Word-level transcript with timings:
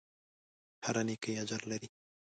هره 0.85 1.01
نېکۍ 1.07 1.33
اجر 1.41 1.61
لري. 1.71 1.89